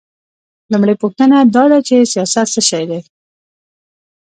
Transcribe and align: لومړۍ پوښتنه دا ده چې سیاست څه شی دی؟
لومړۍ 0.71 0.95
پوښتنه 1.01 1.37
دا 1.55 1.63
ده 1.71 1.79
چې 1.87 2.09
سیاست 2.13 2.47
څه 2.53 2.61
شی 2.69 2.83
دی؟ 2.89 2.99